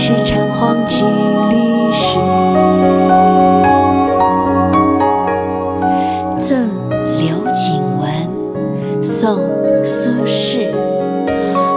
[0.00, 1.02] 是橙黄橘
[1.50, 2.18] 绿时。
[6.38, 6.70] 赠
[7.18, 9.38] 刘景文，宋·
[9.84, 10.70] 苏轼。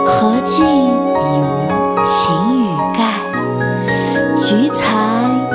[0.06, 2.14] 荷尽已无擎
[2.62, 2.64] 雨
[2.96, 3.00] 盖，
[4.36, 4.80] 菊残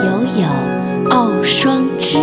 [0.03, 0.05] 犹
[0.41, 2.17] 有傲霜枝。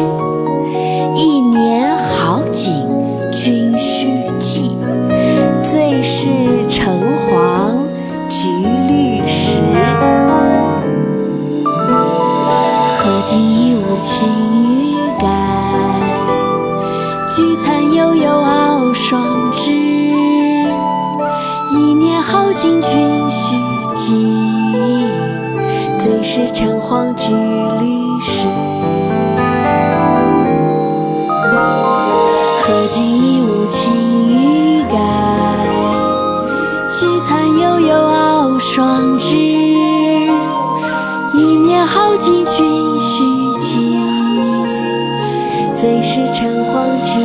[13.05, 14.27] 何竟已无晴
[14.81, 15.27] 雨盖，
[17.29, 19.71] 菊残犹有傲霜枝。
[21.71, 23.57] 一年好景君须
[23.95, 25.07] 记，
[25.99, 28.47] 最是橙黄橘绿时。
[32.63, 33.93] 何竟已无晴
[34.31, 34.97] 雨盖，
[36.99, 39.64] 菊残犹有傲霜枝。
[41.75, 43.25] 一年好景君须
[43.61, 43.99] 记，
[45.75, 47.19] 最是橙黄橘